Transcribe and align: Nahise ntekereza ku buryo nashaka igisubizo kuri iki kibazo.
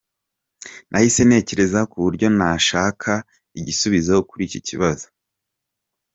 Nahise 0.89 1.21
ntekereza 1.27 1.79
ku 1.89 1.97
buryo 2.03 2.27
nashaka 2.37 3.11
igisubizo 3.59 4.13
kuri 4.29 4.43
iki 4.47 4.59
kibazo. 4.67 5.05